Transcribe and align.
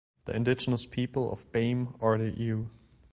The 0.25 0.35
indigenous 0.35 0.87
people 0.87 1.31
of 1.31 1.51
Bame 1.51 1.93
are 2.01 2.17
the 2.17 2.31
Ewe. 2.31 2.71